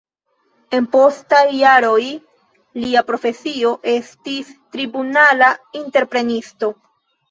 En 0.77 0.87
postaj 0.95 1.43
jaroj 1.57 1.99
lia 2.87 3.05
profesio 3.13 3.77
estis 3.95 4.53
tribunala 4.75 5.55
interpretisto. 5.87 6.77